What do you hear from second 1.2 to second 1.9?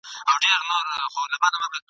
ميخانوکي..